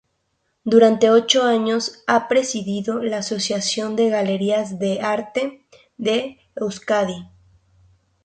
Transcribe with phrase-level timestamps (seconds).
[0.63, 7.27] Durante ocho años ha presidido la Asociación de Galerías de Arte de Euskadi.